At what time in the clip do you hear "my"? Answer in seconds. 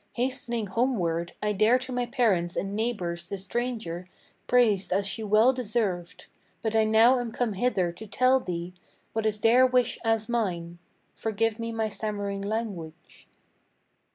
1.91-2.07, 11.71-11.87